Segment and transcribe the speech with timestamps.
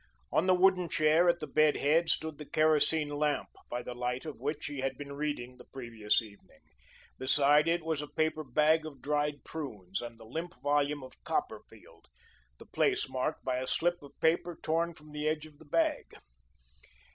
[0.31, 4.25] On the wooden chair at the bed head, stood the kerosene lamp, by the light
[4.25, 6.57] of which he had been reading the previous evening.
[7.19, 12.07] Beside it was a paper bag of dried prunes, and the limp volume of "Copperfield,"
[12.57, 16.15] the place marked by a slip of paper torn from the edge of the bag.